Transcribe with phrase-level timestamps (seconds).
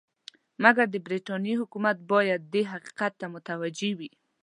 [0.63, 4.09] مګر د برټانیې حکومت باید دې حقیقت ته متوجه وي.